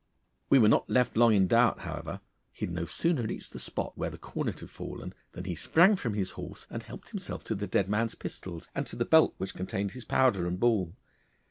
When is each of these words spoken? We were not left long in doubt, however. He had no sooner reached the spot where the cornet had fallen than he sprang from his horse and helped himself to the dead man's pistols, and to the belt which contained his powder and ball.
We 0.49 0.57
were 0.57 0.67
not 0.67 0.89
left 0.89 1.15
long 1.15 1.35
in 1.35 1.45
doubt, 1.45 1.81
however. 1.81 2.21
He 2.51 2.65
had 2.65 2.73
no 2.73 2.85
sooner 2.85 3.21
reached 3.21 3.53
the 3.53 3.59
spot 3.59 3.95
where 3.95 4.09
the 4.09 4.17
cornet 4.17 4.59
had 4.61 4.71
fallen 4.71 5.13
than 5.33 5.43
he 5.43 5.53
sprang 5.53 5.95
from 5.95 6.15
his 6.15 6.31
horse 6.31 6.65
and 6.71 6.81
helped 6.81 7.09
himself 7.09 7.43
to 7.43 7.53
the 7.53 7.67
dead 7.67 7.87
man's 7.87 8.15
pistols, 8.15 8.67
and 8.73 8.87
to 8.87 8.95
the 8.95 9.05
belt 9.05 9.35
which 9.37 9.53
contained 9.53 9.91
his 9.91 10.03
powder 10.05 10.47
and 10.47 10.59
ball. 10.59 10.95